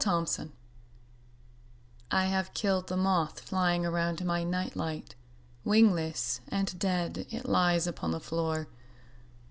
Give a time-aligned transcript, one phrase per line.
[0.03, 0.49] Moth Terror
[2.09, 5.13] I HAVE killed the moth flying around my night light;
[5.63, 8.67] wingless and dead it lies upon the floor.